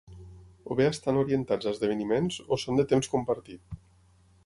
O 0.75 0.77
bé 0.79 0.87
estan 0.91 1.19
orientats 1.25 1.69
a 1.69 1.75
esdeveniments 1.75 2.41
o 2.57 2.61
són 2.65 2.83
de 2.83 2.89
temps 2.95 3.15
compartit. 3.17 3.83